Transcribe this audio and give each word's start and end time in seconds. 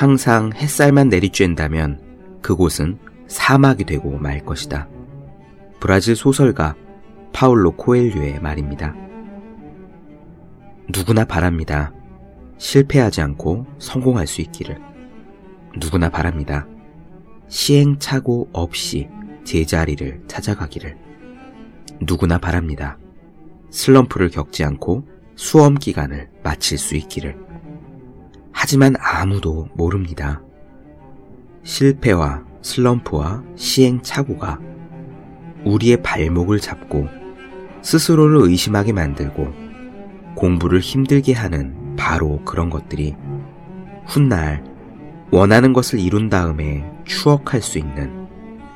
항상 0.00 0.50
햇살만 0.54 1.10
내리쬐다면 1.10 2.40
그곳은 2.40 2.98
사막이 3.26 3.84
되고 3.84 4.16
말 4.16 4.42
것이다. 4.46 4.88
브라질 5.78 6.16
소설가 6.16 6.74
파울로 7.34 7.72
코엘류의 7.72 8.40
말입니다. 8.40 8.94
누구나 10.88 11.26
바랍니다. 11.26 11.92
실패하지 12.56 13.20
않고 13.20 13.66
성공할 13.78 14.26
수 14.26 14.40
있기를. 14.40 14.80
누구나 15.76 16.08
바랍니다. 16.08 16.66
시행착오 17.48 18.48
없이 18.54 19.06
제자리를 19.44 20.22
찾아가기를. 20.26 20.96
누구나 22.00 22.38
바랍니다. 22.38 22.96
슬럼프를 23.68 24.30
겪지 24.30 24.64
않고 24.64 25.06
수험 25.36 25.74
기간을 25.74 26.30
마칠 26.42 26.78
수 26.78 26.96
있기를. 26.96 27.36
하지만 28.52 28.94
아무도 28.98 29.68
모릅니다. 29.74 30.42
실패와 31.62 32.44
슬럼프와 32.62 33.42
시행착오가 33.56 34.58
우리의 35.64 36.02
발목을 36.02 36.60
잡고 36.60 37.08
스스로를 37.82 38.48
의심하게 38.48 38.92
만들고 38.92 39.52
공부를 40.34 40.80
힘들게 40.80 41.32
하는 41.32 41.96
바로 41.96 42.42
그런 42.44 42.70
것들이 42.70 43.16
훗날 44.06 44.64
원하는 45.30 45.72
것을 45.72 46.00
이룬 46.00 46.28
다음에 46.28 46.84
추억할 47.04 47.62
수 47.62 47.78
있는 47.78 48.26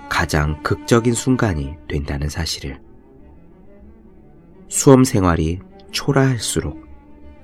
가장 0.09 0.63
극적인 0.63 1.15
순간이 1.15 1.75
된다는 1.89 2.29
사실을 2.29 2.81
수험 4.69 5.05
생활이 5.05 5.61
초라할수록 5.91 6.85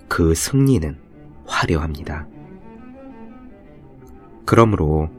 그 0.08 0.34
승리는 0.34 1.09
화려합니다. 1.50 2.26
그러므로 4.46 5.10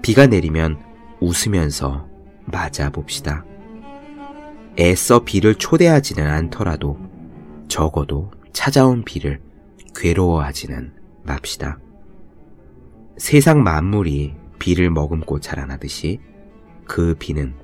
비가 0.00 0.26
내리면 0.26 0.80
웃으면서 1.20 2.08
맞아 2.44 2.90
봅시다. 2.90 3.44
애써 4.78 5.24
비를 5.24 5.54
초대하지는 5.56 6.26
않더라도 6.26 6.98
적어도 7.68 8.30
찾아온 8.52 9.02
비를 9.04 9.40
괴로워하지는 9.94 10.92
맙시다. 11.24 11.78
세상 13.16 13.62
만물이 13.62 14.34
비를 14.58 14.90
머금고 14.90 15.40
자라나듯이 15.40 16.20
그 16.86 17.14
비는 17.18 17.54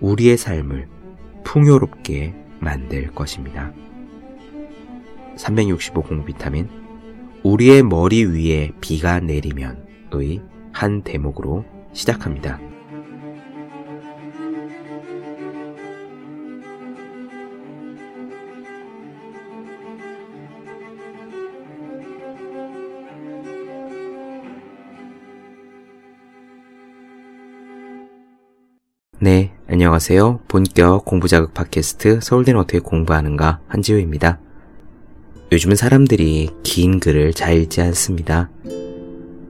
우리의 0.00 0.36
삶을 0.36 0.88
풍요롭게 1.44 2.34
만들 2.60 3.10
것입니다. 3.12 3.72
365 5.36 6.02
공비타민 6.02 6.79
우리의 7.42 7.82
머리 7.82 8.24
위에 8.24 8.72
비가 8.80 9.18
내리면의 9.20 10.42
한 10.72 11.02
대목으로 11.02 11.64
시작합니다. 11.92 12.60
네, 29.22 29.52
안녕하세요. 29.68 30.40
본격 30.48 31.04
공부자극 31.04 31.52
팟캐스트 31.52 32.20
서울대는 32.22 32.60
어떻게 32.60 32.78
공부하는가 32.78 33.60
한지우입니다. 33.68 34.40
요즘은 35.52 35.74
사람들이 35.74 36.48
긴 36.62 37.00
글을 37.00 37.32
잘 37.32 37.56
읽지 37.60 37.80
않습니다. 37.80 38.50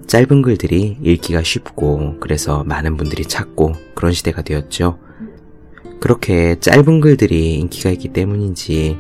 짧은 0.06 0.40
글들이 0.40 0.96
읽기가 1.02 1.42
쉽고 1.42 2.16
그래서 2.20 2.64
많은 2.64 2.96
분들이 2.96 3.26
찾고 3.26 3.74
그런 3.94 4.12
시대가 4.12 4.40
되었죠. 4.40 4.98
그렇게 6.00 6.58
짧은 6.58 7.02
글들이 7.02 7.56
인기가 7.56 7.90
있기 7.90 8.08
때문인지 8.08 8.96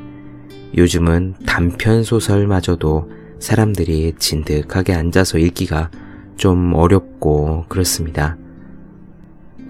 요즘은 0.76 1.36
단편 1.46 2.04
소설마저도 2.04 3.10
사람들이 3.38 4.12
진득하게 4.18 4.92
앉아서 4.92 5.38
읽기가 5.38 5.90
좀 6.36 6.74
어렵고 6.74 7.64
그렇습니다. 7.68 8.36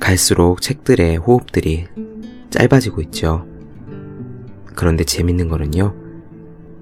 갈수록 0.00 0.60
책들의 0.60 1.16
호흡들이 1.18 1.86
짧아지고 2.50 3.02
있죠. 3.02 3.46
그런데 4.74 5.04
재밌는 5.04 5.48
거는요. 5.48 5.99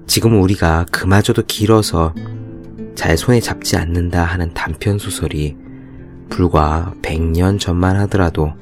지금 0.09 0.41
우리가 0.41 0.87
그마저도 0.91 1.43
길어서 1.45 2.15
잘 2.95 3.15
손에 3.15 3.39
잡지 3.39 3.77
않는다 3.77 4.23
하는 4.23 4.55
단편 4.55 4.97
소설이 4.97 5.55
불과 6.29 6.95
100년 7.03 7.59
전만 7.59 7.95
하더라도 7.97 8.53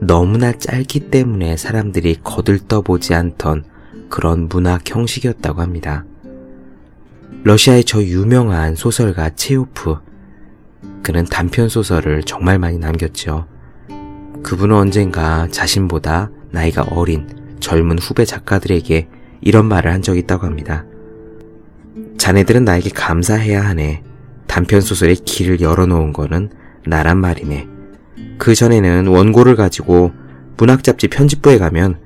너무나 0.00 0.52
짧기 0.52 1.08
때문에 1.08 1.56
사람들이 1.56 2.18
거들떠보지 2.22 3.14
않던 3.14 3.64
그런 4.10 4.46
문학 4.50 4.82
형식이었다고 4.86 5.62
합니다. 5.62 6.04
러시아의 7.44 7.84
저 7.84 8.02
유명한 8.02 8.74
소설가 8.74 9.30
체오프. 9.30 9.96
그는 11.02 11.24
단편 11.24 11.70
소설을 11.70 12.24
정말 12.24 12.58
많이 12.58 12.76
남겼죠. 12.76 13.46
그분은 14.42 14.76
언젠가 14.76 15.48
자신보다 15.48 16.30
나이가 16.50 16.82
어린 16.90 17.56
젊은 17.60 17.98
후배 17.98 18.26
작가들에게 18.26 19.08
이런 19.44 19.66
말을 19.66 19.92
한 19.92 20.00
적이 20.00 20.20
있다고 20.20 20.46
합니다. 20.46 20.84
자네들은 22.16 22.64
나에게 22.64 22.88
감사해야 22.90 23.62
하네. 23.62 24.02
단편소설의 24.46 25.16
길을 25.16 25.60
열어놓은 25.60 26.14
거는 26.14 26.50
나란 26.86 27.18
말이네. 27.18 27.68
그 28.38 28.54
전에는 28.54 29.06
원고를 29.06 29.54
가지고 29.54 30.12
문학잡지 30.56 31.08
편집부에 31.08 31.58
가면 31.58 31.98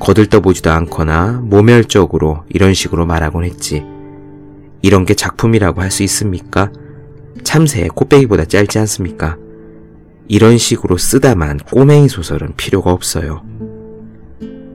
거들떠보지도 0.00 0.70
않거나 0.70 1.40
모멸적으로 1.44 2.44
이런 2.48 2.72
식으로 2.72 3.04
말하곤 3.04 3.44
했지. 3.44 3.84
이런 4.80 5.04
게 5.04 5.12
작품이라고 5.14 5.82
할 5.82 5.90
수 5.90 6.02
있습니까? 6.04 6.72
참새 7.44 7.88
코빼기보다 7.88 8.46
짧지 8.46 8.78
않습니까? 8.78 9.36
이런 10.26 10.56
식으로 10.56 10.96
쓰다만 10.96 11.58
꼬맹이 11.58 12.08
소설은 12.08 12.54
필요가 12.56 12.92
없어요. 12.92 13.42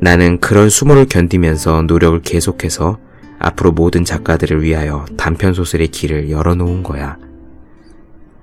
나는 0.04 0.42
그런 0.42 0.70
수모를 0.70 1.06
견디면서 1.06 1.84
노력을 1.84 2.22
계속해서 2.24 3.00
앞으로 3.40 3.72
모든 3.72 4.04
작가들을 4.04 4.62
위하여 4.62 5.06
단편소설의 5.16 5.88
길을 5.88 6.30
열어놓은 6.30 6.84
거야. 6.84 7.18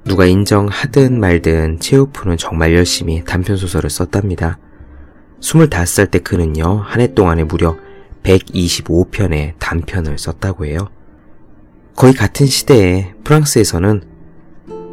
누가 0.07 0.25
인정하든 0.25 1.21
말든 1.21 1.81
체오프는 1.81 2.39
정말 2.39 2.73
열심히 2.73 3.23
단편소설을 3.27 3.91
썼답니다. 3.91 4.59
25살 5.41 6.11
때 6.11 6.21
그는요, 6.21 6.81
한 6.83 7.03
해 7.03 7.13
동안에 7.13 7.45
무려 7.45 7.77
125편의 8.23 9.53
단편을 9.59 10.17
썼다고 10.17 10.65
해요. 10.65 10.89
거의 11.95 12.15
같은 12.15 12.47
시대에 12.47 13.13
프랑스에서는 13.23 14.03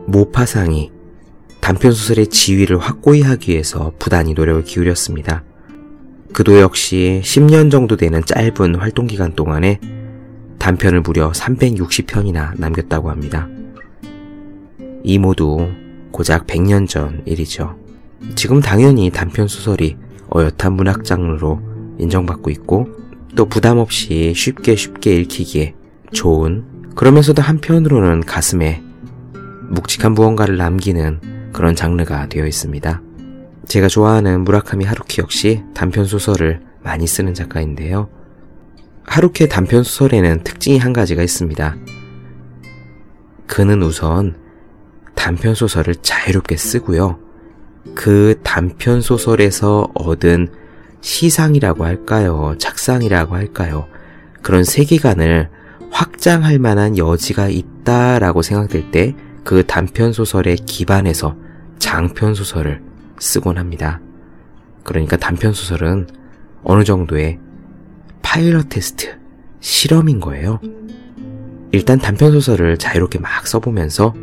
모파상이 0.08 0.92
단편소설의 1.62 2.28
지위를 2.28 2.78
확고히 2.78 3.22
하기 3.22 3.54
위해서 3.54 3.94
부단히 4.00 4.34
노력을 4.34 4.66
기울였습니다. 4.66 5.46
그도 6.38 6.59
역시 6.59 7.20
10년 7.24 7.72
정도 7.72 7.98
되는 7.98 8.24
짧은 8.24 8.75
활동 8.75 9.08
기간 9.08 9.34
동안에 9.34 9.80
단편을 10.59 11.02
무려 11.02 11.31
360편이나 11.31 12.52
남겼다고 12.59 13.09
합니다. 13.09 13.48
이 15.03 15.18
모두 15.18 15.68
고작 16.12 16.46
100년 16.46 16.88
전 16.88 17.24
일이죠. 17.25 17.75
지금 18.36 18.62
당연히 18.62 19.09
단편 19.09 19.48
소설이 19.48 19.98
어엿한 20.30 20.74
문학 20.74 21.04
장르로 21.04 21.60
인정받고 21.98 22.51
있고 22.51 22.88
또 23.36 23.48
부담 23.48 23.80
없이 23.80 24.34
쉽게 24.36 24.75
쉽게 24.75 25.16
읽히기에 25.22 25.74
좋은 26.12 26.66
그러면서도 26.94 27.42
한편으로는 27.42 28.22
가슴에 28.22 28.84
묵직한 29.69 30.12
무언가를 30.12 30.57
남기는 30.57 31.50
그런 31.51 31.75
장르가 31.75 32.30
되어 32.30 32.45
있습니다. 32.45 33.06
제가 33.68 33.88
좋아하는 33.88 34.44
무라카미 34.44 34.86
하루키 34.86 35.22
역시 35.22 35.64
단편 35.74 36.06
소설을 36.06 36.62
많이 36.81 37.06
쓰는 37.06 37.34
작가인데요. 37.34 38.10
하루키의 39.06 39.50
단편 39.50 39.84
소설에는 39.84 40.44
특징이 40.44 40.78
한 40.78 40.94
가지가 40.94 41.22
있습니다. 41.24 41.75
그는 43.46 43.84
우선 43.84 44.38
단편 45.16 45.56
소설을 45.56 45.96
자유롭게 45.96 46.56
쓰고요. 46.58 47.19
그 47.96 48.40
단편 48.44 49.02
소설에서 49.02 49.90
얻은 49.94 50.50
시상이라고 51.02 51.86
할까요? 51.86 52.56
작상이라고 52.58 53.36
할까요? 53.36 53.88
그런 54.42 54.63
세계관을 54.63 55.50
확장할 55.90 56.60
만한 56.60 56.98
여지가 56.98 57.50
있다라고 57.50 58.42
생각될 58.42 58.92
때 58.92 59.16
그 59.48 59.66
단편 59.66 60.12
소설에 60.12 60.56
기반해서 60.56 61.38
장편 61.80 62.36
소설을 62.36 62.81
쓰곤 63.19 63.58
합니다. 63.58 64.00
그러니까 64.84 65.18
단편소설은 65.18 66.08
어느 66.64 66.84
정도의 66.84 67.40
파일럿 68.22 68.69
테스트, 68.69 69.18
실험인 69.60 70.19
거예요. 70.19 70.60
일단 71.72 72.00
단편소설을 72.00 72.78
자유롭게 72.78 73.19
막 73.19 73.48
써보면서 73.48 74.14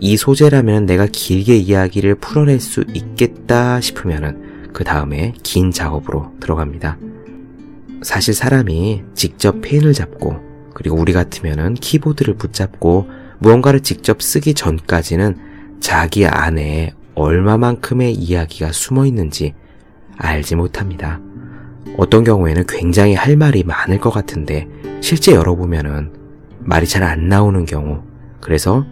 이 0.00 0.16
소재라면 0.16 0.86
내가 0.86 1.06
길게 1.06 1.56
이야기를 1.56 2.16
풀어낼 2.16 2.60
수 2.60 2.84
있겠다 2.92 3.80
싶으면은 3.80 4.70
그 4.72 4.84
다음에 4.84 5.32
긴 5.42 5.70
작업으로 5.70 6.32
들어갑니다. 6.40 6.98
사실 8.02 8.34
사람이 8.34 9.04
직접 9.14 9.60
펜을 9.60 9.92
잡고 9.92 10.36
그리고 10.74 10.96
우리 10.96 11.12
같으면은 11.12 11.74
키보드를 11.74 12.34
붙잡고 12.34 13.08
무언가를 13.38 13.80
직접 13.80 14.22
쓰기 14.22 14.54
전까지는 14.54 15.78
자기 15.80 16.26
안에 16.26 16.94
얼마만큼의 17.22 18.14
이야기가 18.14 18.72
숨어 18.72 19.06
있는지 19.06 19.54
알지 20.18 20.56
못합니다. 20.56 21.20
어떤 21.96 22.24
경우에는 22.24 22.64
굉장히 22.68 23.14
할 23.14 23.36
말이 23.36 23.64
많을 23.64 23.98
것 23.98 24.10
같은데 24.10 24.68
실제 25.00 25.32
열어보면은 25.32 26.12
말이 26.60 26.86
잘 26.86 27.02
안 27.02 27.28
나오는 27.28 27.64
경우 27.64 28.02
그래서 28.40 28.86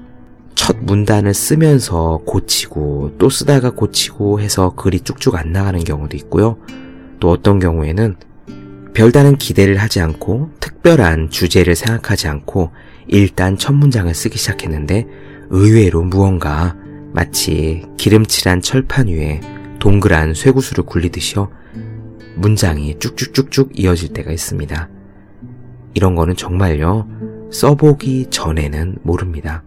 첫 0.54 0.76
문단을 0.82 1.32
쓰면서 1.34 2.20
고치고 2.26 3.16
또 3.18 3.30
쓰다가 3.30 3.70
고치고 3.70 4.40
해서 4.40 4.74
글이 4.74 5.00
쭉쭉 5.00 5.36
안 5.36 5.52
나가는 5.52 5.82
경우도 5.82 6.16
있고요. 6.18 6.58
또 7.18 7.30
어떤 7.30 7.58
경우에는 7.58 8.16
별다른 8.92 9.36
기대를 9.36 9.76
하지 9.76 10.00
않고 10.00 10.50
특별한 10.60 11.30
주제를 11.30 11.74
생각하지 11.74 12.28
않고 12.28 12.70
일단 13.06 13.56
첫 13.56 13.72
문장을 13.72 14.12
쓰기 14.14 14.36
시작했는데 14.38 15.06
의외로 15.50 16.02
무언가 16.02 16.76
마치 17.12 17.84
기름칠한 17.96 18.62
철판 18.62 19.08
위에 19.08 19.40
동그란 19.78 20.34
쇠구슬을 20.34 20.84
굴리듯이요. 20.84 21.50
문장이 22.36 22.98
쭉쭉쭉쭉 22.98 23.78
이어질 23.78 24.12
때가 24.12 24.30
있습니다. 24.30 24.88
이런 25.94 26.14
거는 26.14 26.36
정말요, 26.36 27.08
써보기 27.52 28.26
전에는 28.30 28.98
모릅니다. 29.02 29.64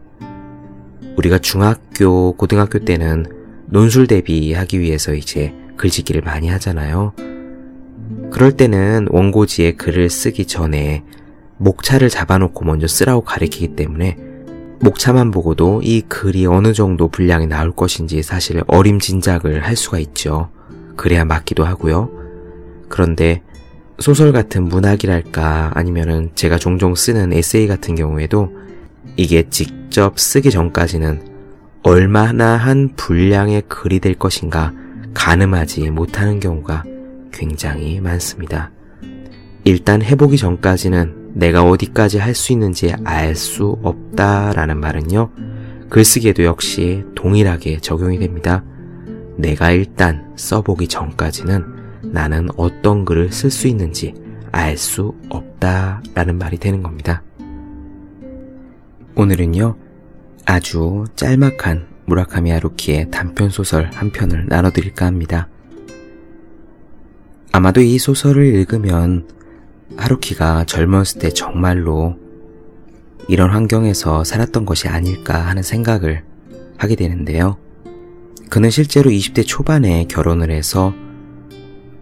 우리가 1.17 1.39
중학교, 1.39 2.33
고등학교 2.33 2.79
때는 2.79 3.25
논술 3.67 4.07
대비하기 4.07 4.79
위해서 4.79 5.13
이제 5.13 5.53
글짓기를 5.77 6.21
많이 6.21 6.47
하잖아요. 6.49 7.13
그럴 8.31 8.53
때는 8.53 9.07
원고지에 9.09 9.73
글을 9.73 10.09
쓰기 10.09 10.45
전에 10.45 11.03
목차를 11.57 12.09
잡아놓고 12.09 12.65
먼저 12.65 12.87
쓰라고 12.87 13.21
가리키기 13.21 13.75
때문에 13.75 14.17
목차만 14.83 15.31
보고도 15.31 15.79
이 15.81 16.01
글이 16.01 16.45
어느 16.45 16.73
정도 16.73 17.07
분량이 17.07 17.47
나올 17.47 17.71
것인지 17.71 18.21
사실 18.21 18.61
어림짐작을 18.67 19.65
할 19.65 19.77
수가 19.77 19.97
있죠. 19.99 20.49
그래야 20.97 21.23
맞기도 21.23 21.63
하고요. 21.63 22.09
그런데 22.89 23.41
소설 23.99 24.33
같은 24.33 24.63
문학이랄까 24.63 25.71
아니면은 25.73 26.31
제가 26.35 26.57
종종 26.57 26.95
쓰는 26.95 27.31
에세이 27.31 27.67
같은 27.67 27.95
경우에도 27.95 28.51
이게 29.15 29.47
직접 29.49 30.19
쓰기 30.19 30.51
전까지는 30.51 31.31
얼마나 31.83 32.57
한 32.57 32.89
분량의 32.97 33.63
글이 33.69 34.01
될 34.01 34.15
것인가 34.15 34.73
가늠하지 35.13 35.91
못하는 35.91 36.41
경우가 36.41 36.83
굉장히 37.31 38.01
많습니다. 38.01 38.71
일단 39.63 40.01
해보기 40.01 40.35
전까지는 40.35 41.22
내가 41.33 41.63
어디까지 41.63 42.19
할 42.19 42.35
수 42.35 42.53
있는지 42.53 42.93
알 43.03 43.35
수 43.35 43.77
없다라는 43.81 44.79
말은요, 44.79 45.31
글쓰기에도 45.89 46.43
역시 46.43 47.03
동일하게 47.15 47.79
적용이 47.79 48.19
됩니다. 48.19 48.63
내가 49.37 49.71
일단 49.71 50.33
써보기 50.35 50.87
전까지는 50.87 51.65
나는 52.03 52.49
어떤 52.55 53.05
글을 53.05 53.31
쓸 53.31 53.49
수 53.49 53.67
있는지 53.67 54.13
알 54.51 54.77
수 54.77 55.15
없다라는 55.29 56.37
말이 56.37 56.57
되는 56.57 56.83
겁니다. 56.83 57.23
오늘은요, 59.15 59.75
아주 60.45 61.05
짤막한 61.15 61.87
무라카미 62.05 62.51
하루키의 62.51 63.09
단편 63.11 63.49
소설 63.49 63.89
한 63.93 64.11
편을 64.11 64.47
나눠드릴까 64.47 65.05
합니다. 65.05 65.47
아마도 67.51 67.81
이 67.81 67.97
소설을 67.97 68.45
읽으면 68.45 69.27
하루키가 69.97 70.65
젊었을 70.65 71.19
때 71.19 71.29
정말로 71.29 72.17
이런 73.27 73.49
환경에서 73.49 74.23
살았던 74.23 74.65
것이 74.65 74.87
아닐까 74.87 75.39
하는 75.39 75.63
생각을 75.63 76.23
하게 76.77 76.95
되는데요. 76.95 77.57
그는 78.49 78.69
실제로 78.69 79.09
20대 79.09 79.45
초반에 79.45 80.05
결혼을 80.05 80.51
해서 80.51 80.93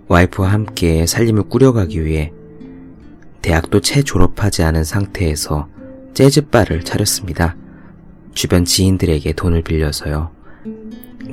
와이프와 0.08 0.52
함께 0.52 1.06
살림을 1.06 1.44
꾸려가기 1.44 2.04
위해 2.04 2.34
대학도 3.42 3.80
채 3.82 4.04
졸업하지 4.04 4.64
않은 4.64 4.84
상태에서 4.84 5.70
재즈바를 6.14 6.84
차렸습니다. 6.84 7.56
주변 8.34 8.66
지인들에게 8.66 9.34
돈을 9.34 9.62
빌려서요. 9.62 10.32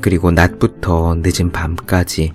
그리고 0.00 0.30
낮부터 0.30 1.16
늦은 1.22 1.50
밤까지 1.50 2.32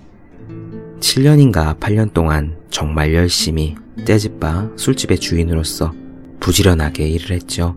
7년인가 1.03 1.77
8년 1.79 2.13
동안 2.13 2.55
정말 2.69 3.13
열심히 3.13 3.75
재즈바 4.05 4.69
술집의 4.77 5.19
주인으로서 5.19 5.93
부지런하게 6.39 7.09
일을 7.09 7.31
했죠. 7.35 7.75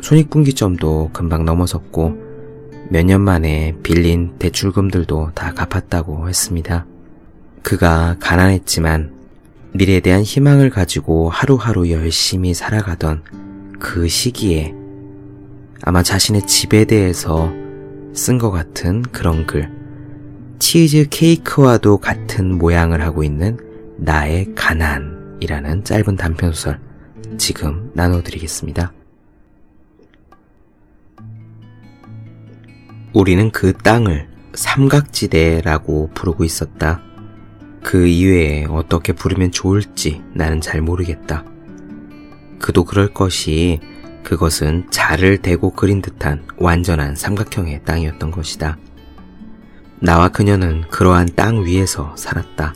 손익분기점도 0.00 1.10
금방 1.12 1.44
넘어섰고 1.44 2.24
몇 2.88 3.04
년 3.04 3.20
만에 3.20 3.74
빌린 3.82 4.38
대출금들도 4.38 5.32
다 5.34 5.52
갚았다고 5.54 6.28
했습니다. 6.28 6.86
그가 7.62 8.14
가난했지만 8.20 9.12
미래에 9.72 9.98
대한 9.98 10.22
희망을 10.22 10.70
가지고 10.70 11.28
하루하루 11.28 11.90
열심히 11.90 12.54
살아가던 12.54 13.24
그 13.80 14.06
시기에 14.06 14.72
아마 15.82 16.04
자신의 16.04 16.46
집에 16.46 16.84
대해서 16.84 17.52
쓴 18.14 18.38
것 18.38 18.52
같은 18.52 19.02
그런 19.02 19.46
글. 19.46 19.68
치즈 20.58 21.08
케이크와도 21.10 21.98
같은 21.98 22.56
모양을 22.56 23.02
하고 23.02 23.22
있는 23.22 23.58
나의 23.98 24.54
가난이라는 24.54 25.84
짧은 25.84 26.16
단편소설 26.16 26.80
지금 27.38 27.90
나눠드리겠습니다. 27.94 28.92
우리는 33.12 33.50
그 33.50 33.72
땅을 33.72 34.28
삼각지대라고 34.54 36.10
부르고 36.14 36.44
있었다. 36.44 37.00
그 37.82 38.06
이외에 38.06 38.66
어떻게 38.66 39.12
부르면 39.12 39.52
좋을지 39.52 40.22
나는 40.34 40.60
잘 40.60 40.80
모르겠다. 40.80 41.44
그도 42.58 42.84
그럴 42.84 43.12
것이 43.12 43.80
그것은 44.22 44.90
자를 44.90 45.38
대고 45.38 45.70
그린 45.70 46.02
듯한 46.02 46.44
완전한 46.58 47.14
삼각형의 47.14 47.84
땅이었던 47.84 48.30
것이다. 48.32 48.76
나와 50.00 50.28
그녀는 50.28 50.82
그러한 50.88 51.30
땅 51.34 51.64
위에서 51.64 52.14
살았다. 52.16 52.74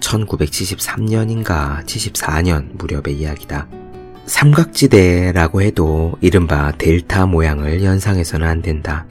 1973년인가 0.00 1.84
74년 1.84 2.76
무렵의 2.76 3.16
이야기다. 3.18 3.66
삼각지대라고 4.26 5.62
해도 5.62 6.16
이른바 6.20 6.72
델타 6.72 7.26
모양을 7.26 7.82
연상해서는 7.82 8.46
안 8.46 8.60
된다. 8.60 9.06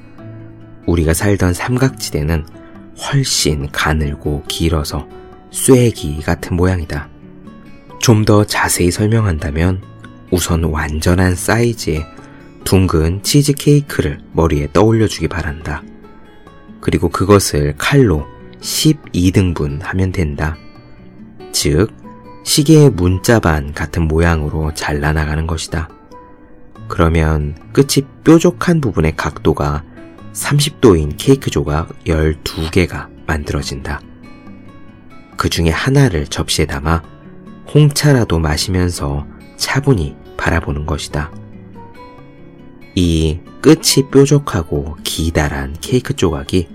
우리가 0.85 1.13
살던 1.13 1.53
삼각지대는 1.53 2.45
훨씬 2.97 3.71
가늘고 3.71 4.43
길어서 4.47 5.07
쇠기 5.51 6.21
같은 6.21 6.55
모양이다. 6.55 7.09
좀 7.99 8.25
더 8.25 8.43
자세히 8.43 8.91
설명한다면 8.91 9.81
우선 10.31 10.63
완전한 10.63 11.33
사이즈의 11.33 12.05
둥근 12.63 13.23
치즈 13.23 13.53
케이크를 13.53 14.19
머리에 14.31 14.67
떠올려 14.73 15.07
주기 15.07 15.27
바란다. 15.27 15.81
그리고 16.85 17.09
그것을 17.09 17.73
칼로 17.79 18.27
12등분 18.61 19.81
하면 19.81 20.11
된다. 20.11 20.55
즉, 21.51 21.87
시계의 22.43 22.91
문자반 22.91 23.73
같은 23.73 24.03
모양으로 24.03 24.71
잘라나가는 24.75 25.47
것이다. 25.47 25.89
그러면 26.87 27.55
끝이 27.73 28.05
뾰족한 28.23 28.81
부분의 28.81 29.15
각도가 29.15 29.83
30도인 30.33 31.15
케이크 31.17 31.49
조각 31.49 32.03
12개가 32.03 33.07
만들어진다. 33.25 33.99
그 35.37 35.49
중에 35.49 35.71
하나를 35.71 36.27
접시에 36.27 36.67
담아 36.67 37.01
홍차라도 37.73 38.37
마시면서 38.37 39.25
차분히 39.57 40.15
바라보는 40.37 40.85
것이다. 40.85 41.31
이 42.93 43.39
끝이 43.59 44.07
뾰족하고 44.11 44.97
기다란 45.03 45.75
케이크 45.81 46.15
조각이 46.15 46.74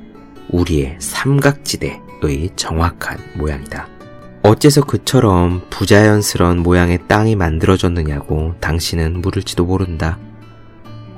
우리의 0.52 0.96
삼각지대의 0.98 2.50
정확한 2.56 3.18
모양이다. 3.36 3.88
어째서 4.42 4.84
그처럼 4.84 5.62
부자연스러운 5.70 6.60
모양의 6.60 7.00
땅이 7.08 7.36
만들어졌느냐고 7.36 8.54
당신은 8.60 9.20
물을지도 9.20 9.66
모른다. 9.66 10.18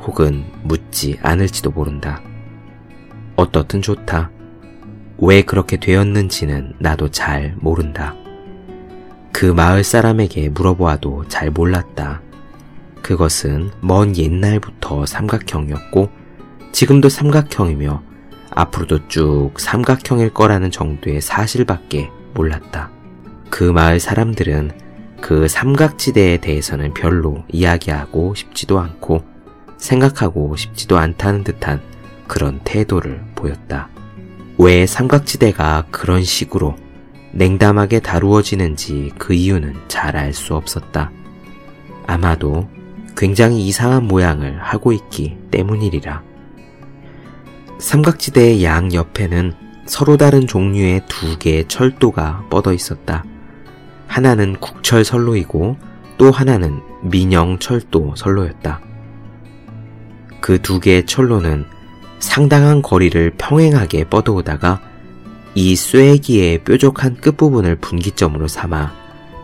혹은 0.00 0.44
묻지 0.64 1.18
않을지도 1.22 1.70
모른다. 1.70 2.20
어떻든 3.36 3.80
좋다. 3.80 4.30
왜 5.18 5.42
그렇게 5.42 5.76
되었는지는 5.76 6.74
나도 6.80 7.10
잘 7.10 7.54
모른다. 7.58 8.14
그 9.30 9.46
마을 9.46 9.84
사람에게 9.84 10.48
물어보아도 10.48 11.26
잘 11.28 11.50
몰랐다. 11.50 12.20
그것은 13.02 13.70
먼 13.80 14.16
옛날부터 14.16 15.06
삼각형이었고 15.06 16.10
지금도 16.72 17.08
삼각형이며 17.08 18.02
앞으로도 18.54 19.08
쭉 19.08 19.52
삼각형일 19.56 20.34
거라는 20.34 20.70
정도의 20.70 21.20
사실밖에 21.20 22.10
몰랐다. 22.34 22.90
그 23.50 23.64
마을 23.64 24.00
사람들은 24.00 24.70
그 25.20 25.48
삼각지대에 25.48 26.38
대해서는 26.38 26.94
별로 26.94 27.44
이야기하고 27.48 28.34
싶지도 28.34 28.80
않고 28.80 29.22
생각하고 29.78 30.56
싶지도 30.56 30.98
않다는 30.98 31.44
듯한 31.44 31.80
그런 32.26 32.60
태도를 32.64 33.22
보였다. 33.34 33.88
왜 34.58 34.86
삼각지대가 34.86 35.86
그런 35.90 36.22
식으로 36.22 36.76
냉담하게 37.32 38.00
다루어지는지 38.00 39.12
그 39.18 39.32
이유는 39.32 39.74
잘 39.88 40.16
알 40.16 40.32
수 40.34 40.54
없었다. 40.54 41.10
아마도 42.06 42.68
굉장히 43.16 43.66
이상한 43.66 44.06
모양을 44.06 44.58
하고 44.60 44.92
있기 44.92 45.36
때문이리라. 45.50 46.22
삼각지대의 47.82 48.62
양 48.62 48.94
옆에는 48.94 49.54
서로 49.86 50.16
다른 50.16 50.46
종류의 50.46 51.02
두 51.08 51.36
개의 51.36 51.66
철도가 51.66 52.44
뻗어 52.48 52.72
있었다. 52.72 53.24
하나는 54.06 54.54
국철 54.60 55.04
선로이고 55.04 55.76
또 56.16 56.30
하나는 56.30 56.80
민영 57.02 57.58
철도 57.58 58.14
선로였다. 58.14 58.80
그 60.40 60.62
두 60.62 60.78
개의 60.78 61.06
철로는 61.06 61.66
상당한 62.20 62.82
거리를 62.82 63.32
평행하게 63.36 64.04
뻗어오다가 64.04 64.80
이 65.56 65.74
쇠기의 65.74 66.62
뾰족한 66.62 67.16
끝부분을 67.16 67.76
분기점으로 67.76 68.46
삼아 68.46 68.92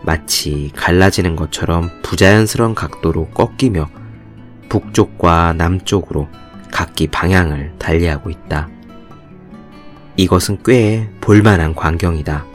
마치 0.03 0.71
갈라지는 0.77 1.35
것처럼 1.35 1.91
부자연스러운 2.03 2.73
각도로 2.73 3.27
꺾이며 3.31 3.89
북쪽과 4.69 5.55
남쪽으로 5.57 6.29
각기 6.71 7.07
방향을 7.07 7.73
달리하고 7.77 8.29
있다. 8.29 8.69
이것은 10.15 10.59
꽤 10.65 11.09
볼만한 11.21 11.75
광경이다. 11.75 12.45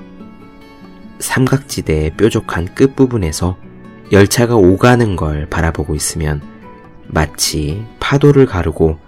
삼각지대의 1.18 2.16
뾰족한 2.16 2.74
끝부분에서 2.74 3.56
열차가 4.12 4.56
오가는 4.56 5.16
걸 5.16 5.46
바라보고 5.46 5.94
있으면 5.94 6.42
마치 7.06 7.84
파도를 8.00 8.46
가르고 8.46 8.98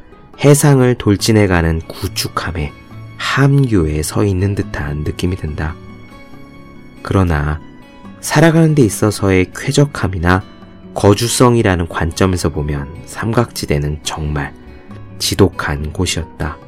해상을 0.42 0.94
돌진해가는 0.96 1.80
구축함에 1.80 2.72
함교에 3.16 4.02
서 4.02 4.24
있는 4.24 4.54
듯한 4.54 5.04
느낌이 5.04 5.36
든다. 5.36 5.74
그러나 7.02 7.60
살아가는 8.20 8.74
데 8.74 8.82
있어서의 8.82 9.52
쾌적함이나 9.54 10.42
거주성이라는 10.94 11.88
관점에서 11.88 12.48
보면 12.48 12.88
삼각지대는 13.04 14.00
정말 14.02 14.54
지독한 15.18 15.92
곳이었다. 15.92 16.58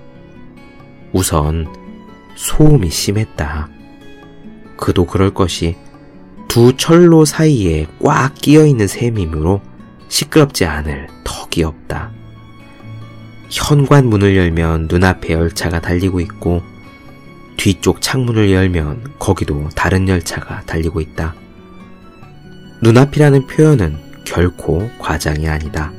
우선 1.13 1.67
소음이 2.37 2.91
심했다. 2.91 3.69
그도 4.77 5.07
그럴 5.07 5.35
것이 5.35 5.77
두 6.47 6.77
철로 6.77 7.25
사이에 7.25 7.87
꽉 8.03 8.35
끼어 8.35 8.65
있는 8.65 8.87
셈이므로 8.87 9.61
시끄럽지 10.09 10.65
않을 10.65 11.09
턱이 11.25 11.65
없다. 11.65 12.11
현관 13.51 14.07
문을 14.07 14.37
열면 14.37 14.89
눈앞에 14.91 15.35
열차가 15.35 15.81
달리고 15.81 16.21
있고 16.21 16.63
뒤쪽 17.57 18.01
창문을 18.01 18.53
열면 18.53 19.15
거기도 19.19 19.69
다른 19.75 20.09
열차가 20.09 20.63
달리고 20.63 21.01
있다. 21.01 21.35
눈앞이라는 22.83 23.47
표현은 23.47 23.97
결코 24.25 24.89
과장이 24.99 25.49
아니다. 25.49 25.93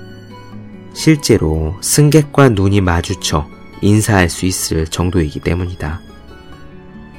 실제로 0.94 1.78
승객과 1.82 2.50
눈이 2.50 2.82
마주쳐 2.82 3.48
인사할 3.82 4.30
수 4.30 4.46
있을 4.46 4.86
정도이기 4.88 5.40
때문이다. 5.40 6.02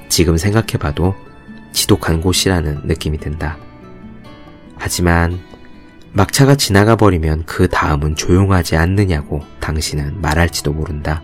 지금 0.09 0.37
생각해봐도 0.37 1.15
지독한 1.73 2.21
곳이라는 2.21 2.83
느낌이 2.85 3.19
든다. 3.19 3.59
하지만 4.77 5.41
막차가 6.12 6.57
지나가 6.57 6.97
버리면 6.97 7.45
그 7.47 7.69
다음은 7.69 8.17
조용하지 8.17 8.77
않느냐고 8.77 9.41
당신은 9.61 10.21
말할지도 10.21 10.73
모른다. 10.73 11.23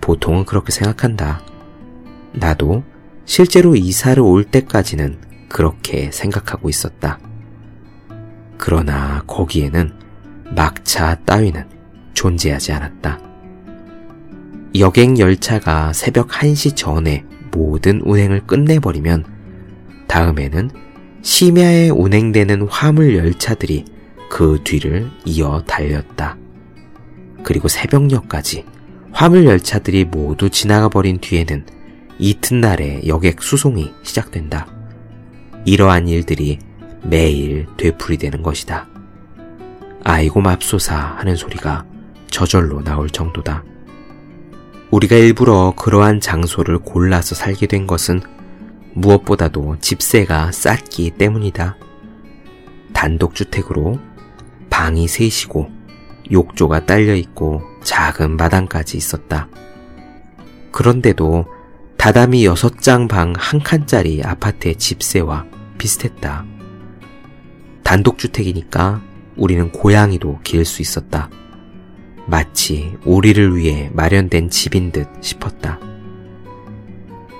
보통은 0.00 0.46
그렇게 0.46 0.72
생각한다. 0.72 1.42
나도 2.32 2.82
실제로 3.26 3.76
이사를 3.76 4.20
올 4.22 4.44
때까지는 4.44 5.18
그렇게 5.48 6.10
생각하고 6.10 6.68
있었다. 6.68 7.18
그러나 8.56 9.22
거기에는 9.26 9.92
막차 10.54 11.16
따위는 11.24 11.64
존재하지 12.14 12.72
않았다. 12.72 13.20
여객 14.76 15.18
열차가 15.18 15.92
새벽 15.92 16.28
1시 16.28 16.76
전에 16.76 17.24
모든 17.50 18.00
운행을 18.02 18.46
끝내버리면 18.46 19.24
다음에는 20.06 20.70
심야에 21.22 21.90
운행되는 21.90 22.68
화물 22.68 23.16
열차들이 23.16 23.84
그 24.28 24.60
뒤를 24.64 25.10
이어 25.24 25.62
달렸다. 25.66 26.36
그리고 27.42 27.68
새벽녘까지 27.68 28.64
화물 29.12 29.44
열차들이 29.44 30.04
모두 30.04 30.50
지나가 30.50 30.88
버린 30.88 31.18
뒤에는 31.18 31.66
이튿날에 32.18 33.02
여객 33.06 33.42
수송이 33.42 33.92
시작된다. 34.02 34.68
이러한 35.64 36.06
일들이 36.08 36.58
매일 37.02 37.66
되풀이되는 37.76 38.42
것이다. 38.42 38.89
아이고 40.02 40.40
맙소사 40.40 40.96
하는 40.96 41.36
소리가 41.36 41.84
저절로 42.30 42.82
나올 42.82 43.10
정도다. 43.10 43.64
우리가 44.90 45.16
일부러 45.16 45.72
그러한 45.76 46.20
장소를 46.20 46.78
골라서 46.78 47.34
살게 47.34 47.66
된 47.66 47.86
것은 47.86 48.20
무엇보다도 48.94 49.76
집세가 49.80 50.50
쌌기 50.52 51.10
때문이다. 51.10 51.76
단독주택으로 52.92 53.98
방이 54.68 55.06
셋이고 55.06 55.70
욕조가 56.32 56.86
딸려 56.86 57.14
있고 57.14 57.62
작은 57.82 58.36
마당까지 58.36 58.96
있었다. 58.96 59.48
그런데도 60.72 61.46
다담이 61.96 62.44
여섯 62.44 62.80
장방 62.80 63.34
한 63.36 63.60
칸짜리 63.60 64.22
아파트의 64.24 64.76
집세와 64.76 65.44
비슷했다. 65.78 66.44
단독주택이니까 67.82 69.02
우리는 69.36 69.70
고양이도 69.70 70.40
기를 70.42 70.64
수 70.64 70.82
있었다. 70.82 71.30
마치 72.26 72.96
우리를 73.04 73.56
위해 73.56 73.90
마련된 73.92 74.50
집인 74.50 74.92
듯 74.92 75.08
싶었다. 75.20 75.78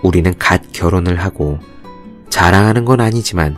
우리는 0.02 0.32
갓 0.38 0.62
결혼을 0.72 1.16
하고 1.20 1.58
자랑하는 2.28 2.84
건 2.84 3.00
아니지만 3.00 3.56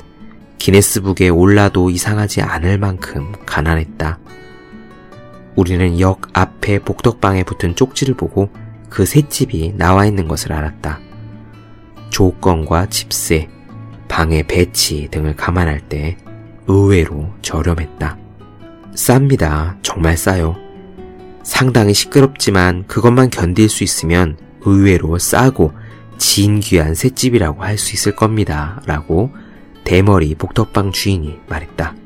기네스북에 0.59 1.29
올라도 1.29 1.91
이상하지 1.91 2.43
않을 2.43 2.79
만큼 2.79 3.33
가난했다. 3.47 4.19
우리는 5.57 6.01
역 6.01 6.29
앞에 6.33 6.79
복덕방에 6.81 7.45
붙은 7.45 7.77
쪽지를 7.77 8.15
보고 8.15 8.49
그 8.89 9.05
셋집이 9.07 9.75
나와 9.77 10.07
있는 10.07 10.29
것을 10.29 10.53
알았다. 10.53 11.01
조건과 12.11 12.87
집세, 12.87 13.49
방의 14.09 14.43
배치 14.47 15.09
등을 15.11 15.35
감안할 15.35 15.81
때 15.89 16.17
의외로 16.67 17.31
저렴했다. 17.43 18.22
쌉니다. 18.95 19.77
정말 19.83 20.17
싸요. 20.17 20.57
상당히 21.43 21.95
시끄럽지만 21.95 22.85
그것만 22.87 23.31
견딜 23.31 23.69
수 23.69 23.85
있으면 23.85 24.37
의외로 24.65 25.19
싸고 25.19 25.73
진귀한 26.19 26.95
셋집이라고 26.95 27.63
할 27.65 27.79
수 27.79 27.95
있을 27.95 28.15
겁니다. 28.15 28.81
라고 28.87 29.31
대머리 29.85 30.35
복덕방 30.37 30.93
주인이 30.93 31.41
말했다. 31.49 31.97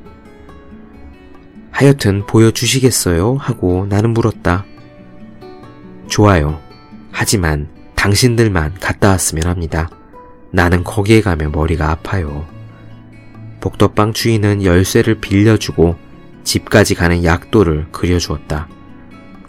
하여튼 1.71 2.25
보여주시겠어요? 2.25 3.37
하고 3.37 3.85
나는 3.87 4.15
물었다. 4.15 4.65
좋아요. 6.09 6.59
하지만 7.13 7.69
당신들만 7.95 8.77
갔다 8.81 9.11
왔으면 9.11 9.47
합니다. 9.47 9.91
나는 10.53 10.85
거기에 10.85 11.21
가면 11.21 11.53
머리가 11.53 11.91
아파요. 11.91 12.47
복덕방 13.61 14.15
주인은 14.15 14.63
열쇠를 14.63 15.21
빌려주고 15.21 15.97
집까지 16.47 16.95
가는 16.95 17.25
약도를 17.25 17.89
그려주었다. 17.91 18.69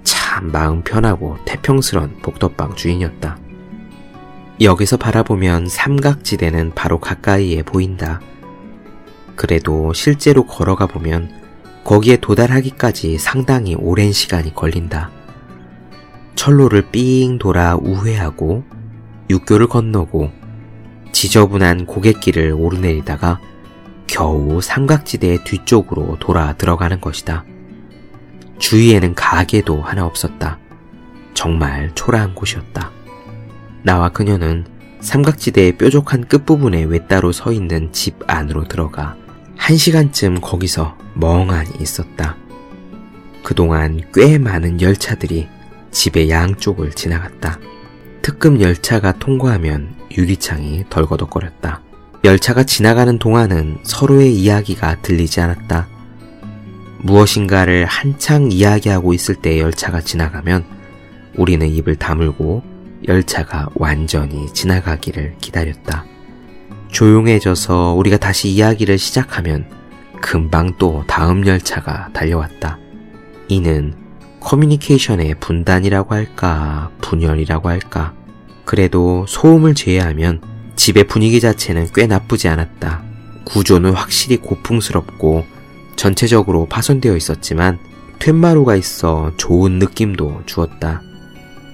참 0.04 0.52
마음 0.52 0.82
편하고 0.82 1.38
태평스런 1.46 2.18
복덕방 2.24 2.76
주인이었다. 2.76 3.38
여기서 4.60 4.98
바라보면 4.98 5.70
삼각지대는 5.70 6.72
바로 6.74 7.00
가까이에 7.00 7.62
보인다. 7.62 8.20
그래도 9.36 9.94
실제로 9.94 10.48
걸어가 10.48 10.88
보면 10.88 11.30
거기에 11.84 12.18
도달하기까지 12.18 13.20
상당히 13.20 13.76
오랜 13.76 14.12
시간이 14.12 14.56
걸린다. 14.56 15.12
철로를 16.34 16.90
삥 16.90 17.38
돌아 17.38 17.76
우회하고 17.76 18.64
육교를 19.30 19.68
건너고 19.68 20.32
지저분한 21.12 21.86
고갯길을 21.86 22.54
오르내리다가 22.58 23.40
겨우 24.08 24.62
삼각지대의 24.62 25.44
뒤쪽으로 25.44 26.18
돌아 26.20 26.54
들어가는 26.54 27.00
것이다. 27.02 27.46
주위에는 28.58 29.14
가게도 29.14 29.82
하나 29.82 30.06
없었다. 30.06 30.58
정말 31.34 31.92
초라한 31.94 32.34
곳이었다. 32.34 32.92
나와 33.84 34.10
그녀는 34.10 34.66
삼각지대의 35.02 35.78
뾰족한 35.78 36.28
끝부분에 36.28 36.84
외따로 36.84 37.32
서 37.32 37.52
있는 37.52 37.92
집 37.94 38.16
안으로 38.28 38.68
들어가 38.68 39.16
한 39.56 39.78
시간쯤 39.78 40.42
거기서 40.42 40.98
멍하니 41.14 41.72
있었다. 41.80 42.36
그동안 43.44 44.02
꽤 44.14 44.38
많은 44.38 44.82
열차들이 44.82 45.48
집의 45.92 46.30
양쪽을 46.30 46.92
지나갔다. 46.92 47.60
특급 48.22 48.60
열차가 48.60 49.14
통과하면 49.14 49.96
유리창이 50.18 50.86
덜거덕거렸다. 50.90 51.82
열차가 52.28 52.64
지나가는 52.64 53.18
동안은 53.18 53.78
서로의 53.84 54.36
이야기가 54.36 55.02
들리지 55.02 55.40
않았다. 55.40 55.88
무엇인가를 56.98 57.86
한창 57.86 58.52
이야기하고 58.52 59.14
있을 59.14 59.36
때 59.36 59.62
열차가 59.62 60.02
지나가면 60.02 60.66
우리는 61.38 61.66
입을 61.66 61.96
다물고 61.96 62.64
열차가 63.08 63.70
완전히 63.76 64.52
지나가기를 64.52 65.36
기다렸다. 65.40 66.04
조용해져서 66.92 67.94
우리가 67.94 68.18
다시 68.18 68.50
이야기를 68.50 68.98
시작하면 68.98 69.66
금방 70.20 70.78
또 70.78 71.06
다음 71.08 71.48
열차가 71.48 72.10
달려왔다. 72.12 72.78
이는 73.48 73.94
커뮤니케이션의 74.42 75.36
분단이라고 75.40 76.14
할까, 76.14 76.92
분열이라고 77.00 77.70
할까. 77.70 78.14
그래도 78.66 79.26
소음을 79.30 79.76
제외하면 79.76 80.57
집의 80.78 81.06
분위기 81.06 81.42
자체는 81.42 81.90
꽤 81.94 82.08
나쁘지 82.08 82.48
않았다. 82.48 83.04
구조는 83.44 83.92
확실히 83.92 84.38
고풍스럽고 84.38 85.46
전체적으로 85.96 86.68
파손되어 86.68 87.18
있었지만 87.18 87.80
툇마루가 88.20 88.76
있어 88.76 89.34
좋은 89.38 89.80
느낌도 89.80 90.44
주었다. 90.46 91.02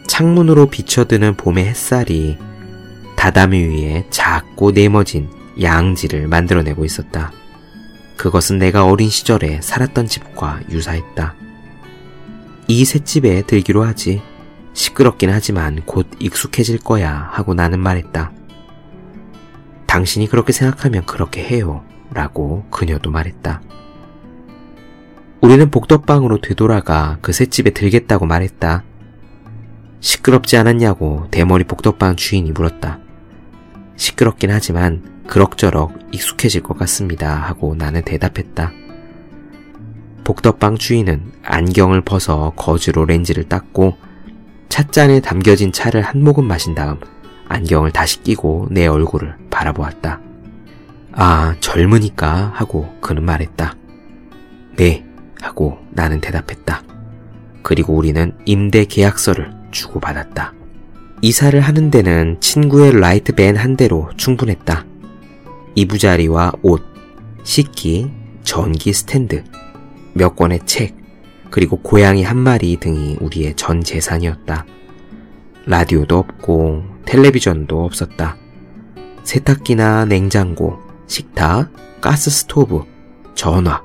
창문으로 0.07 0.67
비춰드는 0.67 1.36
봄의 1.36 1.65
햇살이 1.65 2.38
다다미 3.15 3.63
위에 3.63 4.07
작고 4.10 4.72
네머진 4.72 5.29
양지를 5.62 6.27
만들어내고 6.27 6.86
있었다. 6.86 7.31
그것은 8.17 8.57
내가 8.57 8.86
어린 8.86 9.10
시절에 9.10 9.60
살았던 9.62 10.07
집과 10.07 10.62
유사했다. 10.69 11.36
이 12.67 12.86
셋집에 12.86 13.43
들기로 13.43 13.83
하지. 13.83 14.22
시끄럽긴 14.74 15.29
하지만 15.29 15.81
곧 15.86 16.07
익숙해질 16.19 16.79
거야 16.79 17.29
하고 17.31 17.53
나는 17.53 17.79
말했다. 17.79 18.31
당신이 19.93 20.25
그렇게 20.27 20.51
생각하면 20.51 21.05
그렇게 21.05 21.43
해요. 21.43 21.83
라고 22.12 22.63
그녀도 22.71 23.12
말했다. 23.12 23.62
우리는 25.39 25.69
복덕방으로 25.69 26.41
되돌아가 26.41 27.19
그 27.21 27.31
셋집에 27.31 27.69
들겠다고 27.69 28.25
말했다. 28.25 28.83
시끄럽지 30.00 30.57
않았냐고 30.57 31.27
대머리 31.29 31.65
복덕방 31.65 32.15
주인이 32.15 32.51
물었다. 32.53 33.01
시끄럽긴 33.95 34.50
하지만 34.50 35.23
그럭저럭 35.27 35.93
익숙해질 36.12 36.63
것 36.63 36.75
같습니다 36.79 37.35
하고 37.35 37.75
나는 37.75 38.01
대답했다. 38.01 38.71
복덕방 40.23 40.79
주인은 40.79 41.33
안경을 41.43 42.01
벗어 42.01 42.51
거즈로 42.55 43.05
렌즈를 43.05 43.43
닦고 43.43 43.95
찻잔에 44.69 45.19
담겨진 45.19 45.71
차를 45.71 46.01
한 46.01 46.23
모금 46.23 46.47
마신 46.47 46.73
다음 46.73 46.97
안경을 47.47 47.91
다시 47.91 48.21
끼고 48.23 48.67
내 48.71 48.88
얼굴을 48.88 49.35
바라보았다. 49.50 50.19
아, 51.13 51.55
젊으니까 51.59 52.51
하고 52.56 52.93
그는 53.01 53.23
말했다. 53.23 53.75
네, 54.77 55.06
하고 55.41 55.77
나는 55.91 56.19
대답했다. 56.21 56.84
그리고 57.62 57.93
우리는 57.95 58.34
임대 58.45 58.86
계약서를 58.86 59.51
주고받았다. 59.71 60.53
이사를 61.21 61.60
하는 61.60 61.91
데는 61.91 62.38
친구의 62.41 62.99
light 62.99 63.34
van 63.34 63.56
한 63.56 63.77
대로 63.77 64.10
충분했다. 64.17 64.86
이부자리와 65.75 66.53
옷, 66.62 66.84
식기, 67.43 68.12
전기 68.43 68.91
스탠드, 68.91 69.43
몇 70.13 70.36
권의 70.36 70.62
책, 70.65 70.95
그리고 71.49 71.77
고양이 71.77 72.23
한 72.23 72.38
마리 72.38 72.77
등이 72.77 73.17
우리의 73.21 73.56
전 73.56 73.84
재산이었다. 73.84 74.65
라디오도 75.65 76.17
없고 76.17 76.84
텔레비전도 77.05 77.83
없었다. 77.83 78.37
세탁기나 79.23 80.05
냉장고, 80.05 80.79
식탁, 81.07 81.71
가스 82.01 82.29
스토브, 82.29 82.83
전화, 83.35 83.81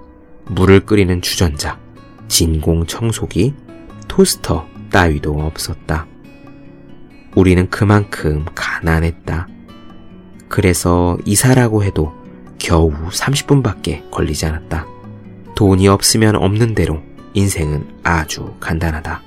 물을 0.46 0.80
끓이는 0.80 1.22
주전자, 1.22 1.78
진공 2.28 2.86
청소기, 2.86 3.54
토스터 4.08 4.66
따위도 4.90 5.32
없었다. 5.40 6.06
우리는 7.36 7.68
그만큼 7.70 8.44
가난했다. 8.54 9.46
그래서 10.48 11.18
이사라고 11.24 11.84
해도 11.84 12.12
겨우 12.58 12.92
30분밖에 13.10 14.10
걸리지 14.10 14.46
않았다. 14.46 14.86
돈이 15.54 15.88
없으면 15.88 16.36
없는 16.36 16.74
대로 16.74 17.00
인생은 17.34 17.86
아주 18.02 18.54
간단하다. 18.58 19.22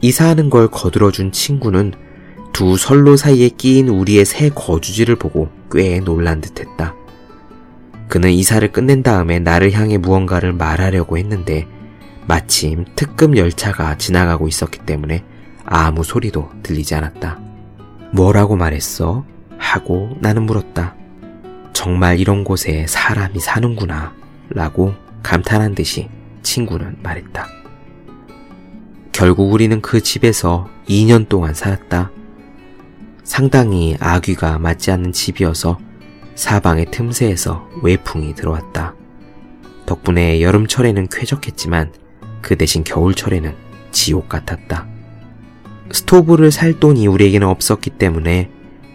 이사하는 0.00 0.50
걸 0.50 0.68
거들어준 0.68 1.32
친구는 1.32 1.92
두 2.52 2.76
선로 2.76 3.16
사이에 3.16 3.48
끼인 3.48 3.88
우리의 3.88 4.24
새 4.24 4.50
거주지를 4.50 5.16
보고 5.16 5.48
꽤 5.70 6.00
놀란 6.00 6.40
듯 6.40 6.60
했다. 6.60 6.94
그는 8.08 8.30
이사를 8.30 8.70
끝낸 8.72 9.02
다음에 9.02 9.38
나를 9.38 9.72
향해 9.72 9.96
무언가를 9.96 10.52
말하려고 10.52 11.16
했는데 11.16 11.66
마침 12.26 12.84
특급 12.94 13.36
열차가 13.36 13.96
지나가고 13.96 14.48
있었기 14.48 14.80
때문에 14.80 15.24
아무 15.64 16.04
소리도 16.04 16.50
들리지 16.62 16.94
않았다. 16.94 17.40
뭐라고 18.12 18.56
말했어? 18.56 19.24
하고 19.56 20.10
나는 20.20 20.42
물었다. 20.42 20.94
정말 21.72 22.20
이런 22.20 22.44
곳에 22.44 22.84
사람이 22.86 23.40
사는구나. 23.40 24.14
라고 24.50 24.94
감탄한 25.22 25.74
듯이 25.74 26.10
친구는 26.42 26.98
말했다. 27.02 27.48
결국 29.12 29.52
우리는 29.52 29.80
그 29.80 30.02
집에서 30.02 30.68
2년 30.88 31.28
동안 31.28 31.54
살았다. 31.54 32.10
상당히 33.24 33.96
아귀가 34.00 34.58
맞지 34.58 34.90
않는 34.90 35.12
집이어서 35.12 35.78
사방의 36.34 36.86
틈새에서 36.90 37.68
외풍이 37.82 38.34
들어왔다. 38.34 38.94
덕분에 39.86 40.40
여름철에는 40.40 41.08
쾌적했지만 41.08 41.92
그 42.40 42.56
대신 42.56 42.84
겨울철에는 42.84 43.54
지옥 43.90 44.28
같았다. 44.28 44.86
스토브를 45.90 46.50
살 46.50 46.80
돈이 46.80 47.06
우리에게는 47.06 47.46
없었기 47.46 47.90
때문에 47.90 48.50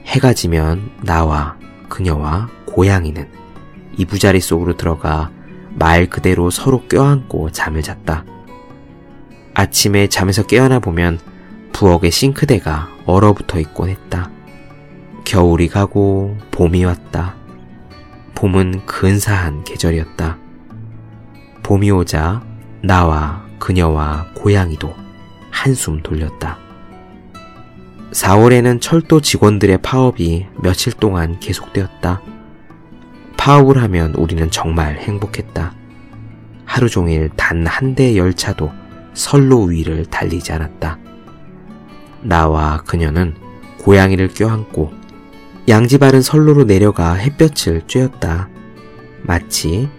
해가 0.05 0.33
지면 0.33 0.91
나와 1.03 1.57
그녀와 1.89 2.49
고양이는 2.65 3.27
이부자리 3.97 4.41
속으로 4.41 4.77
들어가 4.77 5.31
말 5.73 6.07
그대로 6.09 6.49
서로 6.49 6.81
껴안고 6.87 7.51
잠을 7.51 7.83
잤다. 7.83 8.25
아침에 9.53 10.07
잠에서 10.07 10.45
깨어나 10.45 10.79
보면 10.79 11.19
부엌의 11.77 12.09
싱크대가 12.09 12.89
얼어붙어 13.05 13.59
있곤 13.59 13.89
했다. 13.89 14.31
겨울이 15.25 15.67
가고 15.67 16.35
봄이 16.49 16.83
왔다. 16.83 17.35
봄은 18.33 18.87
근사한 18.87 19.63
계절이었다. 19.63 20.39
봄이 21.61 21.91
오자 21.91 22.41
나와 22.81 23.45
그녀와 23.59 24.31
고양이도 24.33 24.91
한숨 25.51 26.01
돌렸다. 26.01 26.57
4월에는 28.11 28.81
철도 28.81 29.21
직원들의 29.21 29.77
파업이 29.83 30.47
며칠 30.63 30.93
동안 30.93 31.39
계속되었다. 31.39 32.23
파업을 33.37 33.79
하면 33.83 34.15
우리는 34.15 34.49
정말 34.49 34.97
행복했다. 34.97 35.75
하루 36.65 36.89
종일 36.89 37.29
단 37.35 37.67
한대 37.67 38.17
열차도 38.17 38.71
선로 39.13 39.65
위를 39.65 40.07
달리지 40.07 40.51
않았다. 40.53 40.97
나와 42.27 42.83
그녀는 42.83 43.33
고양이를 43.79 44.27
껴안고 44.33 44.91
양지 45.69 45.97
바른 45.97 46.21
선로로 46.21 46.65
내려가 46.65 47.13
햇볕을 47.13 47.83
쬐었다. 47.87 48.47
마치 49.21 49.89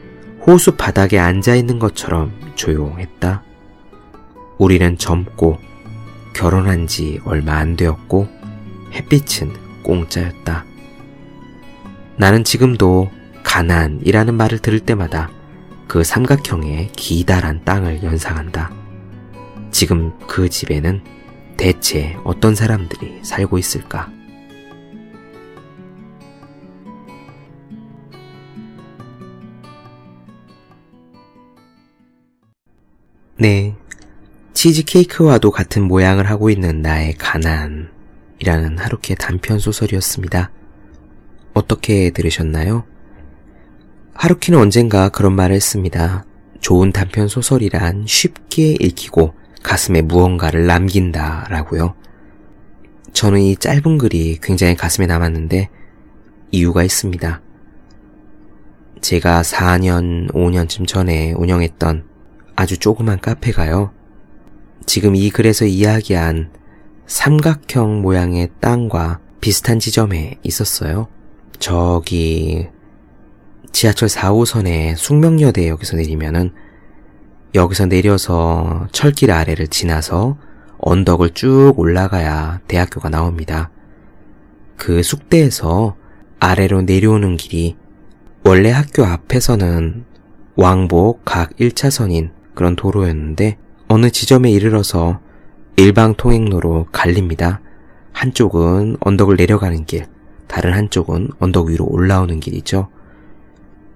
호수 0.46 0.76
바닥에 0.76 1.18
앉아 1.18 1.54
있는 1.54 1.78
것처럼 1.78 2.32
조용했다. 2.54 3.42
우리는 4.58 4.98
젊고 4.98 5.58
결혼한 6.34 6.86
지 6.86 7.18
얼마 7.24 7.56
안 7.56 7.76
되었고 7.76 8.28
햇빛은 8.92 9.82
공짜였다. 9.82 10.64
나는 12.16 12.44
지금도 12.44 13.10
가난이라는 13.42 14.34
말을 14.34 14.58
들을 14.58 14.80
때마다 14.80 15.30
그 15.86 16.04
삼각형의 16.04 16.90
기다란 16.92 17.64
땅을 17.64 18.02
연상한다. 18.02 18.70
지금 19.70 20.12
그 20.26 20.50
집에는 20.50 21.17
대체 21.58 22.16
어떤 22.22 22.54
사람들이 22.54 23.18
살고 23.24 23.58
있을까? 23.58 24.10
네. 33.36 33.74
치즈케이크와도 34.54 35.50
같은 35.50 35.82
모양을 35.82 36.30
하고 36.30 36.48
있는 36.48 36.80
나의 36.80 37.14
가난이라는 37.14 38.78
하루키의 38.78 39.16
단편 39.18 39.58
소설이었습니다. 39.58 40.50
어떻게 41.54 42.10
들으셨나요? 42.10 42.84
하루키는 44.14 44.58
언젠가 44.58 45.08
그런 45.08 45.34
말을 45.34 45.56
했습니다. 45.56 46.24
좋은 46.60 46.92
단편 46.92 47.26
소설이란 47.26 48.04
쉽게 48.06 48.76
읽히고 48.80 49.34
가슴에 49.62 50.02
무언가를 50.02 50.66
남긴다 50.66 51.46
라고요. 51.50 51.94
저는 53.12 53.40
이 53.40 53.56
짧은 53.56 53.98
글이 53.98 54.38
굉장히 54.42 54.76
가슴에 54.76 55.06
남았는데 55.06 55.68
이유가 56.50 56.84
있습니다. 56.84 57.42
제가 59.00 59.42
4년, 59.42 60.32
5년쯤 60.32 60.86
전에 60.86 61.32
운영했던 61.32 62.04
아주 62.56 62.78
조그만 62.78 63.20
카페가요. 63.20 63.92
지금 64.86 65.14
이 65.14 65.30
글에서 65.30 65.66
이야기한 65.66 66.50
삼각형 67.06 68.02
모양의 68.02 68.50
땅과 68.60 69.20
비슷한 69.40 69.78
지점에 69.78 70.38
있었어요. 70.42 71.08
저기 71.58 72.68
지하철 73.72 74.08
4호선에 74.08 74.96
숙명여대역에서 74.96 75.96
내리면은 75.96 76.52
여기서 77.54 77.86
내려서 77.86 78.86
철길 78.92 79.30
아래를 79.30 79.68
지나서 79.68 80.36
언덕을 80.78 81.30
쭉 81.30 81.74
올라가야 81.76 82.60
대학교가 82.68 83.08
나옵니다. 83.08 83.70
그 84.76 85.02
숙대에서 85.02 85.96
아래로 86.38 86.82
내려오는 86.82 87.36
길이 87.36 87.76
원래 88.44 88.70
학교 88.70 89.04
앞에서는 89.04 90.04
왕복 90.56 91.24
각 91.24 91.50
1차선인 91.56 92.30
그런 92.54 92.76
도로였는데 92.76 93.56
어느 93.88 94.10
지점에 94.10 94.50
이르러서 94.50 95.20
일방 95.76 96.14
통행로로 96.14 96.86
갈립니다. 96.92 97.60
한쪽은 98.12 98.96
언덕을 99.00 99.36
내려가는 99.36 99.84
길, 99.84 100.06
다른 100.48 100.72
한쪽은 100.74 101.30
언덕 101.38 101.68
위로 101.68 101.86
올라오는 101.88 102.40
길이죠. 102.40 102.88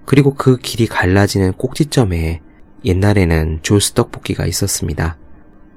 그리고 0.05 0.33
그 0.33 0.57
길이 0.57 0.87
갈라지는 0.87 1.53
꼭지점에 1.53 2.41
옛날에는 2.85 3.59
조스 3.61 3.93
떡볶이가 3.93 4.45
있었습니다. 4.45 5.17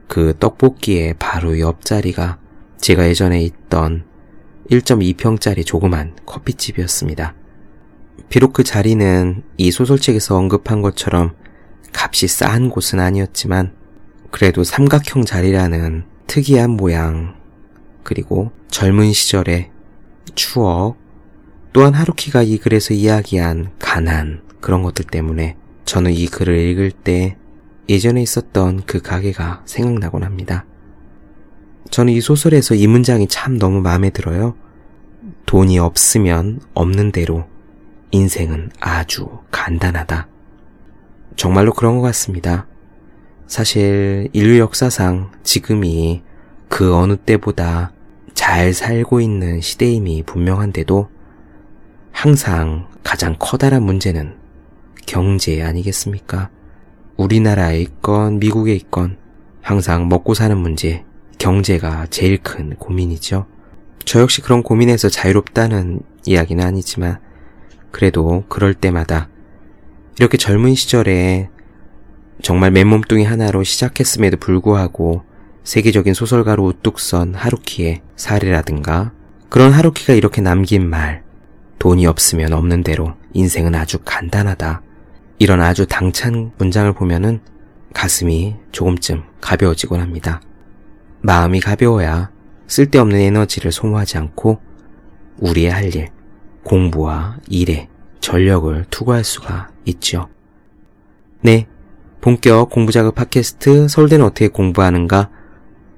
그 0.09 0.35
떡볶이의 0.39 1.15
바로 1.19 1.59
옆자리가 1.59 2.39
제가 2.81 3.09
예전에 3.09 3.41
있던 3.43 4.05
1.2평짜리 4.71 5.65
조그만 5.65 6.15
커피집이었습니다. 6.27 7.35
비록 8.29 8.53
그 8.53 8.65
자리는 8.65 9.43
이 9.57 9.71
소설책에서 9.71 10.37
언급한 10.37 10.83
것처럼 10.83 11.35
값이 11.93 12.29
싼 12.29 12.69
곳은 12.71 13.01
아니었지만 13.01 13.73
그래도 14.31 14.65
삼각형 14.65 15.25
자리라는 15.25 16.05
특이한 16.27 16.71
모양 16.71 17.37
그리고 18.03 18.51
젊은 18.69 19.13
시절의 19.13 19.71
추억 20.35 20.97
또한 21.73 21.95
하루키가 21.95 22.43
이 22.43 22.59
글에서 22.59 22.95
이야기한 22.95 23.71
가난 23.79 24.43
그런 24.61 24.83
것들 24.83 25.05
때문에 25.05 25.57
저는 25.87 26.13
이 26.13 26.27
글을 26.27 26.59
읽을 26.59 26.91
때 26.91 27.37
예전에 27.89 28.21
있었던 28.21 28.83
그 28.87 29.01
가게가 29.01 29.63
생각나곤 29.65 30.25
합니다. 30.25 30.67
저는 31.91 32.13
이 32.13 32.21
소설에서 32.21 32.75
이 32.75 32.87
문장이 32.89 33.29
참 33.29 33.59
너무 33.59 33.81
마음에 33.81 34.11
들어요. 34.11 34.57
돈이 35.47 35.79
없으면 35.79 36.61
없는 36.75 37.13
대로 37.13 37.45
인생은 38.11 38.73
아주 38.81 39.29
간단하다. 39.53 40.27
정말로 41.37 41.73
그런 41.73 41.97
것 41.97 42.03
같습니다. 42.03 42.67
사실 43.47 44.29
인류 44.33 44.59
역사상 44.59 45.31
지금이 45.45 46.23
그 46.69 46.97
어느 46.97 47.17
때보다 47.17 47.93
잘 48.35 48.75
살고 48.75 49.21
있는 49.21 49.61
시대임이 49.61 50.25
분명한데도 50.25 51.09
항상 52.11 52.89
가장 53.05 53.37
커다란 53.39 53.85
문제는 53.85 54.46
경제 55.07 55.63
아니겠습니까? 55.63 56.51
우리나라에 57.17 57.81
있건 57.81 58.39
미국에 58.39 58.75
있건 58.75 59.17
항상 59.63 60.09
먹고 60.09 60.35
사는 60.35 60.57
문제, 60.57 61.05
경제가 61.39 62.07
제일 62.11 62.43
큰 62.43 62.77
고민이죠. 62.77 63.47
저 64.05 64.21
역시 64.21 64.43
그런 64.43 64.63
고민에서 64.63 65.09
자유롭다는 65.09 66.01
이야기는 66.27 66.65
아니지만 66.65 67.19
그래도 67.91 68.45
그럴 68.49 68.75
때마다 68.75 69.29
이렇게 70.19 70.37
젊은 70.37 70.75
시절에 70.75 71.49
정말 72.43 72.71
맨몸뚱이 72.71 73.25
하나로 73.25 73.65
시작했음에도 73.65 74.37
불구하고 74.37 75.23
세계적인 75.65 76.15
소설가로 76.15 76.65
우뚝 76.65 77.01
선 77.01 77.35
하루키의 77.35 78.03
사례라든가 78.15 79.13
그런 79.49 79.73
하루키가 79.73 80.13
이렇게 80.13 80.41
남긴 80.41 80.89
말 80.89 81.25
돈이 81.79 82.07
없으면 82.07 82.53
없는 82.53 82.83
대로 82.83 83.15
인생은 83.33 83.75
아주 83.75 83.99
간단하다. 84.05 84.83
이런 85.39 85.61
아주 85.61 85.87
당찬 85.87 86.53
문장을 86.59 86.93
보면은 86.95 87.41
가슴이 87.93 88.57
조금쯤 88.73 89.25
가벼워지곤 89.41 90.01
합니다. 90.01 90.41
마음이 91.21 91.61
가벼워야 91.61 92.31
쓸데없는 92.67 93.19
에너지를 93.19 93.73
소모하지 93.73 94.19
않고 94.19 94.61
우리의 95.39 95.71
할 95.71 95.95
일, 95.95 96.09
공부와 96.65 97.39
일에 97.49 97.89
전력을 98.21 98.87
투구할 98.91 99.25
수가 99.25 99.71
있죠. 99.85 100.29
네. 101.41 101.67
본격 102.21 102.71
공부작업 102.71 103.15
팟캐스트 103.15 103.87
서울대는 103.89 104.25
어떻게 104.25 104.49
공부하는가? 104.49 105.31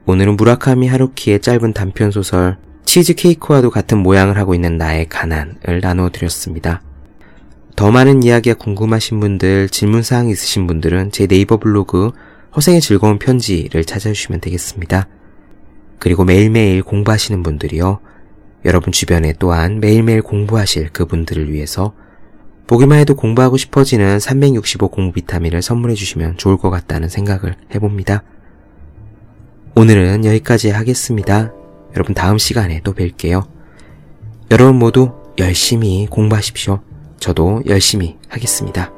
오늘은 0.05 0.37
무라카미 0.37 0.89
하루키의 0.89 1.41
짧은 1.41 1.73
단편 1.73 2.11
소설 2.11 2.59
치즈케이크와도 2.85 3.71
같은 3.71 3.99
모양을 3.99 4.37
하고 4.37 4.55
있는 4.55 4.77
나의 4.77 5.09
가난을 5.09 5.81
나누어 5.81 6.11
드렸습니다. 6.11 6.83
더 7.79 7.93
많은 7.93 8.25
이야기가 8.25 8.57
궁금하신 8.57 9.21
분들, 9.21 9.69
질문사항 9.69 10.31
있으신 10.31 10.67
분들은 10.67 11.13
제 11.13 11.29
네이버 11.29 11.59
블로그 11.59 12.11
허생의 12.57 12.81
즐거운 12.81 13.21
편지를 13.21 13.85
찾아주시면 13.85 14.41
되겠습니다. 14.41 15.07
그리고 16.01 16.25
매일매일 16.25 16.83
공부하시는 16.83 17.41
분들이요. 17.45 18.01
여러분 18.65 18.93
주변에 18.93 19.33
또한 19.39 19.79
매일매일 19.79 20.23
공부하실 20.23 20.89
그분들을 20.89 21.53
위해서 21.53 21.95
보기만 22.67 22.99
해도 22.99 23.15
공부하고 23.15 23.57
싶어지는 23.57 24.19
365 24.19 24.89
공부 24.89 25.13
비타민을 25.13 25.63
선물해 25.63 25.95
주시면 25.95 26.37
좋을 26.37 26.57
것 26.57 26.71
같다는 26.71 27.09
생각을 27.09 27.55
해봅니다. 27.73 28.25
오늘은 29.77 30.25
여기까지 30.25 30.71
하겠습니다. 30.71 31.53
여러분 31.95 32.17
다음 32.17 32.39
시간에 32.39 32.81
또 32.83 32.93
뵐게요. 32.93 33.47
여러분 34.51 34.81
모두 34.81 35.13
열심히 35.39 36.09
공부하십시오. 36.11 36.88
저도 37.19 37.63
열심히 37.67 38.17
하겠습니다. 38.29 38.98